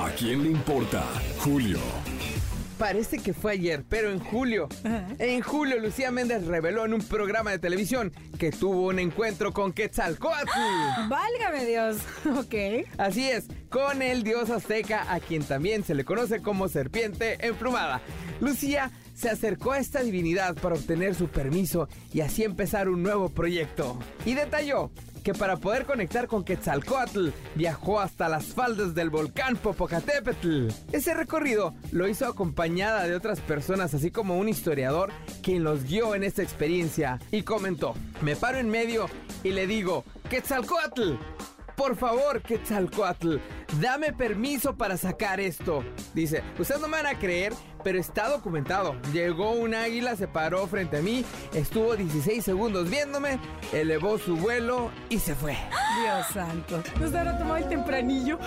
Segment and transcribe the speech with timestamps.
[0.00, 1.02] ¿A quién le importa?
[1.38, 1.80] Julio.
[2.78, 4.68] Parece que fue ayer, pero en julio.
[5.18, 9.72] En julio, Lucía Méndez reveló en un programa de televisión que tuvo un encuentro con
[9.72, 10.48] Quetzalcoatl.
[11.08, 11.96] Válgame Dios.
[12.38, 12.86] Ok.
[12.96, 18.00] Así es, con el dios azteca, a quien también se le conoce como serpiente emplumada.
[18.40, 23.28] Lucía se acercó a esta divinidad para obtener su permiso y así empezar un nuevo
[23.28, 23.98] proyecto.
[24.24, 24.92] Y detalló
[25.24, 30.68] que para poder conectar con Quetzalcoatl viajó hasta las faldas del volcán Popocatépetl.
[30.92, 35.10] Ese recorrido lo hizo acompañada de otras personas, así como un historiador
[35.42, 39.06] quien los guió en esta experiencia y comentó, me paro en medio
[39.42, 41.14] y le digo, Quetzalcoatl,
[41.76, 43.36] por favor, Quetzalcoatl,
[43.80, 45.84] dame permiso para sacar esto.
[46.14, 47.52] Dice, ustedes no me van a creer,
[47.84, 48.96] pero está documentado.
[49.12, 53.38] Llegó un águila, se paró frente a mí, estuvo 16 segundos viéndome,
[53.72, 55.56] elevó su vuelo y se fue.
[56.02, 56.82] Dios santo.
[57.00, 58.38] ¿Nos habrá tomado el tempranillo?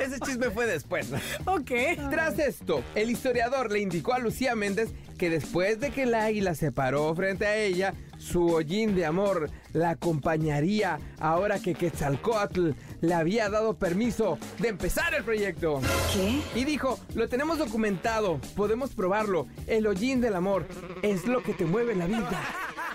[0.00, 1.12] Ese chisme fue después.
[1.44, 1.70] ok.
[2.10, 6.54] Tras esto, el historiador le indicó a Lucía Méndez que después de que el águila
[6.54, 13.14] se paró frente a ella, su hollín de amor la acompañaría ahora que Quetzalcoatl le
[13.14, 15.80] había dado permiso de empezar el proyecto.
[16.12, 16.42] ¿Qué?
[16.54, 19.46] Y dijo, lo tenemos documentado, podemos probarlo.
[19.66, 20.66] El hollín del amor
[21.00, 22.38] es lo que te mueve la vida.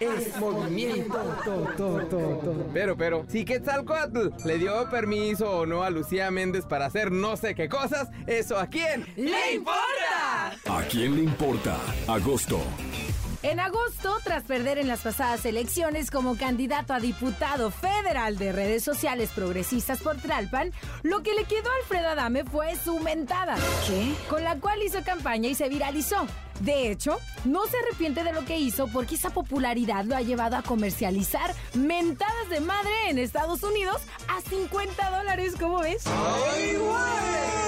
[0.00, 1.16] Es movimiento.
[1.44, 2.70] To, to, to, to.
[2.74, 7.36] Pero, pero, si Quetzalcoatl le dio permiso o no a Lucía Méndez para hacer no
[7.36, 10.56] sé qué cosas, ¿eso a quién le importa?
[10.68, 11.78] ¿A quién le importa?
[12.08, 12.60] Agosto.
[13.46, 18.82] En agosto, tras perder en las pasadas elecciones como candidato a diputado federal de redes
[18.82, 20.72] sociales progresistas por Tralpan,
[21.04, 23.54] lo que le quedó a Alfredo Adame fue su mentada.
[23.86, 24.12] ¿Qué?
[24.28, 26.26] Con la cual hizo campaña y se viralizó.
[26.58, 30.56] De hecho, no se arrepiente de lo que hizo porque esa popularidad lo ha llevado
[30.56, 36.02] a comercializar mentadas de madre en Estados Unidos a 50 dólares, ¿cómo ves?
[36.02, 37.65] De una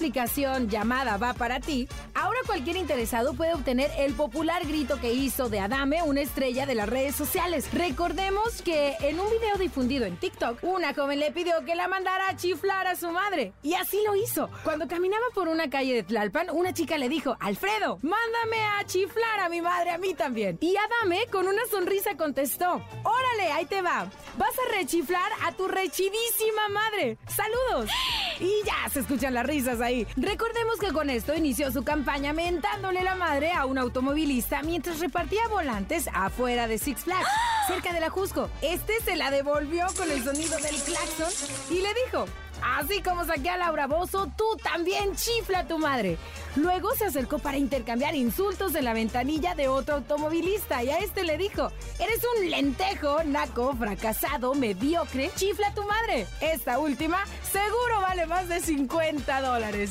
[0.00, 5.50] aplicación llamada Va para ti, ahora cualquier interesado puede obtener el popular grito que hizo
[5.50, 7.68] de Adame, una estrella de las redes sociales.
[7.74, 12.30] Recordemos que en un video difundido en TikTok, una joven le pidió que la mandara
[12.30, 13.52] a chiflar a su madre.
[13.62, 14.48] Y así lo hizo.
[14.64, 19.40] Cuando caminaba por una calle de Tlalpan, una chica le dijo, Alfredo, mándame a chiflar
[19.40, 20.56] a mi madre, a mí también.
[20.62, 24.10] Y Adame con una sonrisa contestó, órale, ahí te va.
[24.38, 27.18] Vas a rechiflar a tu rechidísima madre.
[27.28, 27.90] Saludos.
[28.40, 30.06] Y ya se escuchan las risas ahí.
[30.16, 35.46] Recordemos que con esto inició su campaña mentándole la madre a un automovilista mientras repartía
[35.48, 37.28] volantes afuera de Six Flags,
[37.68, 38.48] cerca de la Jusco.
[38.62, 41.28] Este se la devolvió con el sonido del claxon
[41.70, 42.26] y le dijo,
[42.62, 46.18] Así como saqué a Laura Bozo, tú también chifla a tu madre.
[46.56, 51.24] Luego se acercó para intercambiar insultos en la ventanilla de otro automovilista y a este
[51.24, 56.26] le dijo, eres un lentejo, naco, fracasado, mediocre, chifla a tu madre.
[56.40, 59.90] Esta última seguro vale más de 50 dólares.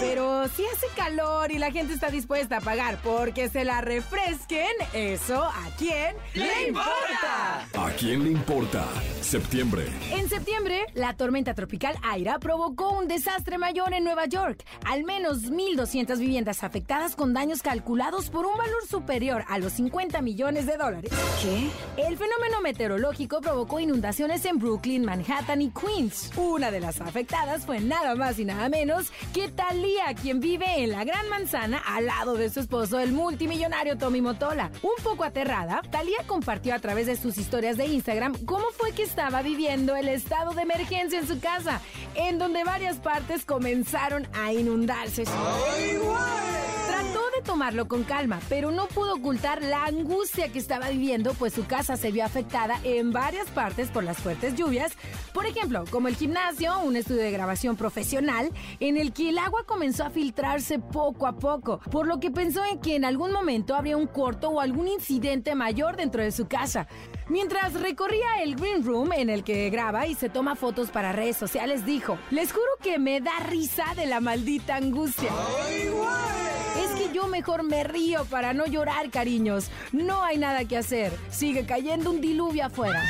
[0.00, 4.70] Pero si hace calor y la gente está dispuesta a pagar porque se la refresquen,
[4.92, 7.66] eso a quién le importa.
[7.74, 8.86] ¿A quién le importa?
[9.20, 9.86] Septiembre.
[10.12, 14.64] En septiembre, la tormenta tropical Aira provocó un desastre mayor en Nueva York.
[14.86, 20.22] Al menos 1.200 viviendas afectadas con daños calculados por un valor superior a los 50
[20.22, 21.12] millones de dólares.
[21.42, 21.68] ¿Qué?
[21.96, 26.30] El fenómeno meteorológico provocó inundaciones en Brooklyn, Manhattan y Queens.
[26.36, 29.48] Una de las afectadas fue nada más y nada menos que
[29.88, 34.20] Thalía, quien vive en la Gran Manzana al lado de su esposo, el multimillonario Tommy
[34.20, 34.70] Motola.
[34.82, 39.02] Un poco aterrada, Thalía compartió a través de sus historias de Instagram cómo fue que
[39.02, 41.80] estaba viviendo el estado de emergencia en su casa,
[42.14, 45.24] en donde varias partes comenzaron a inundarse.
[45.24, 45.40] Trató
[45.78, 46.47] de
[47.48, 51.96] tomarlo con calma, pero no pudo ocultar la angustia que estaba viviendo, pues su casa
[51.96, 54.92] se vio afectada en varias partes por las fuertes lluvias.
[55.32, 58.50] Por ejemplo, como el gimnasio, un estudio de grabación profesional,
[58.80, 62.62] en el que el agua comenzó a filtrarse poco a poco, por lo que pensó
[62.66, 66.48] en que en algún momento habría un corto o algún incidente mayor dentro de su
[66.48, 66.86] casa.
[67.30, 71.38] Mientras recorría el Green Room en el que graba y se toma fotos para redes
[71.38, 75.30] sociales, dijo, les juro que me da risa de la maldita angustia.
[75.66, 76.27] Que yo
[77.28, 79.70] mejor me río para no llorar, cariños.
[79.92, 81.12] No hay nada que hacer.
[81.30, 83.02] Sigue cayendo un diluvio afuera.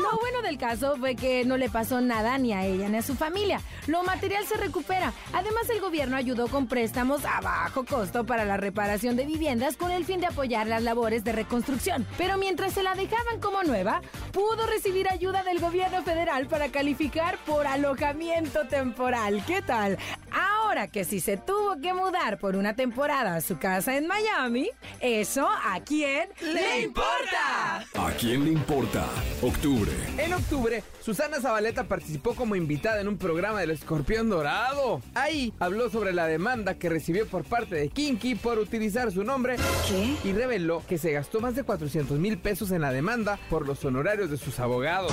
[0.00, 3.02] Lo bueno del caso fue que no le pasó nada ni a ella ni a
[3.02, 3.60] su familia.
[3.86, 5.12] Lo material se recupera.
[5.32, 9.90] Además, el gobierno ayudó con préstamos a bajo costo para la reparación de viviendas con
[9.90, 12.06] el fin de apoyar las labores de reconstrucción.
[12.16, 14.00] Pero mientras se la dejaban como nueva,
[14.32, 19.44] pudo recibir ayuda del gobierno federal para calificar por alojamiento temporal.
[19.46, 19.98] ¿Qué tal?
[20.70, 24.70] Ahora que si se tuvo que mudar por una temporada a su casa en Miami,
[25.00, 27.78] eso a quién le importa.
[27.96, 29.04] ¿A quién le importa?
[29.42, 29.90] Octubre.
[30.16, 35.02] En octubre, Susana Zabaleta participó como invitada en un programa del Escorpión Dorado.
[35.14, 39.56] Ahí habló sobre la demanda que recibió por parte de Kinky por utilizar su nombre
[39.88, 40.28] ¿Qué?
[40.28, 43.84] y reveló que se gastó más de 400 mil pesos en la demanda por los
[43.84, 45.12] honorarios de sus abogados.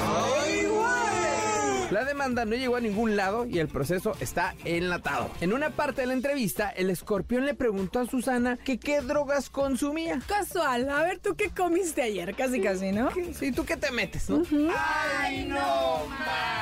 [1.92, 5.30] La demanda no llegó a ningún lado y el proceso está enlatado.
[5.40, 9.50] En una parte de la entrevista, el escorpión le preguntó a Susana que qué drogas
[9.50, 10.20] consumía.
[10.28, 12.36] Casual, a ver, ¿tú qué comiste ayer?
[12.36, 13.10] Casi, casi, ¿no?
[13.34, 14.44] Sí, ¿tú qué te metes, no?
[14.78, 16.00] ¡Ay, no!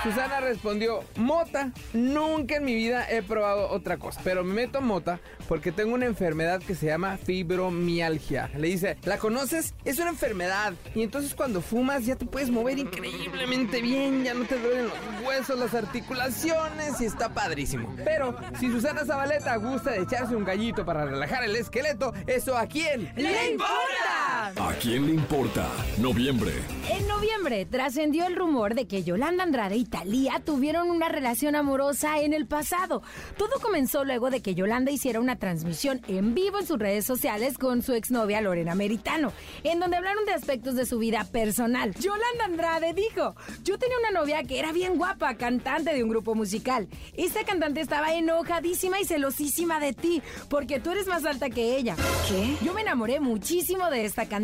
[0.04, 5.20] Susana respondió, mota, nunca en mi vida he probado otra cosa, pero me meto mota
[5.48, 8.52] porque tengo una enfermedad que se llama fibromialgia.
[8.56, 9.74] Le dice, ¿la conoces?
[9.86, 14.46] Es una enfermedad y entonces cuando fumas ya te puedes mover increíblemente bien, ya no
[14.46, 17.94] te duelen los huesos, las articulaciones y está padrísimo.
[18.04, 22.66] Pero si Susana Zabaleta gusta de echarse un gallito para relajar el esqueleto, ¿eso a
[22.68, 23.12] quién?
[23.16, 24.25] ¡Le importa!
[24.46, 25.68] ¿A quién le importa?
[25.98, 26.52] Noviembre.
[26.92, 32.20] En noviembre trascendió el rumor de que Yolanda Andrade y Talía tuvieron una relación amorosa
[32.20, 33.02] en el pasado.
[33.38, 37.58] Todo comenzó luego de que Yolanda hiciera una transmisión en vivo en sus redes sociales
[37.58, 39.34] con su exnovia Lorena Meritano,
[39.64, 41.96] en donde hablaron de aspectos de su vida personal.
[41.96, 46.36] Yolanda Andrade dijo, yo tenía una novia que era bien guapa, cantante de un grupo
[46.36, 46.88] musical.
[47.18, 51.96] Esta cantante estaba enojadísima y celosísima de ti, porque tú eres más alta que ella.
[52.30, 52.58] ¿Qué?
[52.64, 54.35] Yo me enamoré muchísimo de esta cantante.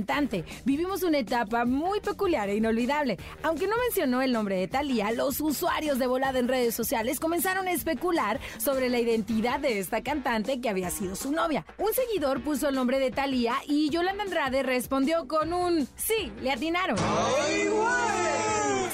[0.65, 3.17] Vivimos una etapa muy peculiar e inolvidable.
[3.43, 7.67] Aunque no mencionó el nombre de Thalía, los usuarios de volada en redes sociales comenzaron
[7.67, 11.65] a especular sobre la identidad de esta cantante que había sido su novia.
[11.77, 16.51] Un seguidor puso el nombre de Thalía y Yolanda Andrade respondió con un sí, le
[16.51, 16.97] atinaron.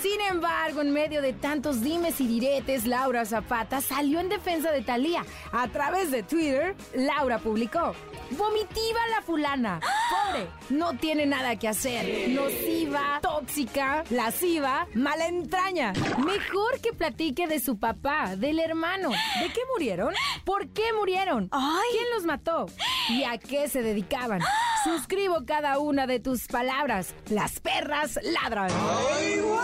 [0.09, 4.81] Sin embargo, en medio de tantos dimes y diretes, Laura Zapata salió en defensa de
[4.81, 5.25] Thalía.
[5.51, 7.93] A través de Twitter, Laura publicó:
[8.31, 9.81] Vomitiva la fulana.
[9.81, 12.29] Pobre, no tiene nada que hacer.
[12.29, 15.91] Nociva, tóxica, lasciva, mala entraña.
[16.25, 19.09] Mejor que platique de su papá, del hermano.
[19.09, 20.13] ¿De qué murieron?
[20.45, 21.49] ¿Por qué murieron?
[21.49, 22.67] ¿Quién los mató?
[23.09, 24.41] ¿Y a qué se dedicaban?
[24.85, 27.13] Suscribo cada una de tus palabras.
[27.29, 28.69] Las perras ladran.
[28.71, 29.59] Luego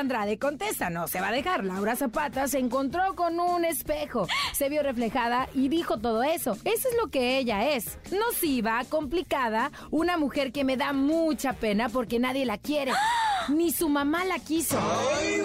[0.00, 1.64] Andrade contesta, no se va a dejar.
[1.64, 6.56] Laura Zapata se encontró con un espejo, se vio reflejada y dijo todo eso.
[6.64, 7.98] Eso es lo que ella es.
[8.10, 12.92] Nociva, complicada, una mujer que me da mucha pena porque nadie la quiere.
[13.48, 14.76] Ni su mamá la quiso.
[14.76, 15.42] De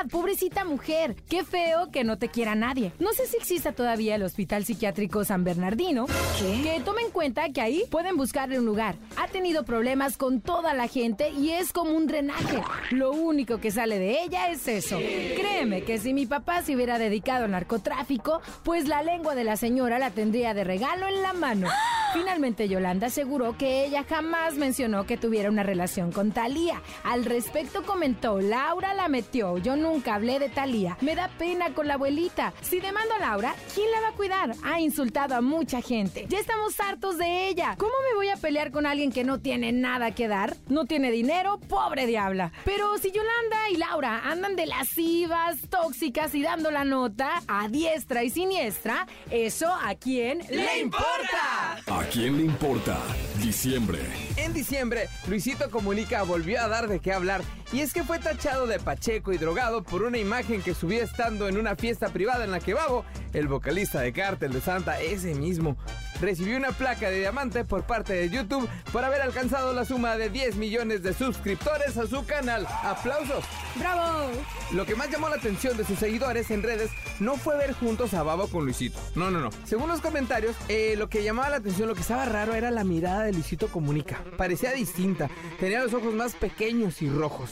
[0.00, 1.16] verdad, pobrecita mujer.
[1.28, 2.92] Qué feo que no te quiera nadie.
[2.98, 6.06] No sé si exista todavía el Hospital Psiquiátrico San Bernardino.
[6.38, 8.96] Que tome en cuenta que ahí pueden buscarle un lugar.
[9.16, 12.62] Ha tenido problemas con toda la gente y es como un drenaje.
[12.90, 14.98] Lo único que sale de ella es eso.
[14.98, 19.56] Créeme que si mi papá se hubiera dedicado al narcotráfico, pues la lengua de la
[19.56, 21.68] señora la tendría de regalo en la mano.
[22.12, 26.82] Finalmente Yolanda aseguró que ella jamás mencionó que tuviera una relación con Talía.
[27.04, 30.96] Al respecto comentó, Laura la metió, yo nunca hablé de Talía.
[31.02, 32.52] Me da pena con la abuelita.
[32.62, 34.54] Si demando a Laura, ¿quién la va a cuidar?
[34.64, 36.26] Ha insultado a mucha gente.
[36.28, 37.76] Ya estamos hartos de ella.
[37.78, 40.56] ¿Cómo me voy a pelear con alguien que no tiene nada que dar?
[40.68, 42.50] No tiene dinero, pobre diabla.
[42.64, 48.24] Pero si Yolanda y Laura andan de lascivas, tóxicas y dando la nota a diestra
[48.24, 51.78] y siniestra, ¿eso a quién le importa?
[52.00, 52.98] ¿A quién le importa?
[53.42, 53.98] Diciembre.
[54.38, 57.42] En diciembre, Luisito Comunica volvió a dar de qué hablar
[57.74, 61.46] y es que fue tachado de pacheco y drogado por una imagen que subió estando
[61.46, 63.04] en una fiesta privada en la que Babo,
[63.34, 65.76] el vocalista de Cártel de Santa, ese mismo,
[66.20, 70.30] recibió una placa de diamante por parte de YouTube por haber alcanzado la suma de
[70.30, 72.66] 10 millones de suscriptores a su canal.
[72.82, 73.44] ¡Aplausos!
[73.76, 74.30] ¡Bravo!
[74.72, 78.14] Lo que más llamó la atención de sus seguidores en redes no fue ver juntos
[78.14, 78.98] a Babo con Luisito.
[79.14, 79.50] No, no, no.
[79.64, 82.84] Según los comentarios, eh, lo que llamaba la atención, lo que estaba raro era la
[82.84, 84.22] mirada de Luisito Comunica.
[84.36, 85.30] Parecía distinta.
[85.58, 87.50] Tenía los ojos más pequeños y rojos.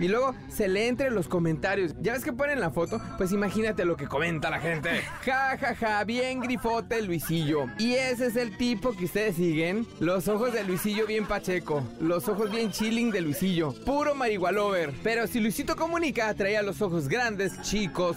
[0.00, 1.94] Y luego se lee entre los comentarios.
[2.00, 3.00] ¿Ya ves que ponen la foto?
[3.18, 4.90] Pues imagínate lo que comenta la gente.
[5.20, 7.66] Ja, ja, ja, bien grifote Luisillo.
[7.78, 9.86] Y ese es el tipo que ustedes siguen.
[10.00, 11.86] Los ojos de Luisillo bien pacheco.
[12.00, 13.74] Los ojos bien chilling de Luisillo.
[13.84, 14.94] Puro marihualover.
[15.02, 18.16] Pero si Luisito comunica, traía los ojos grandes, chicos,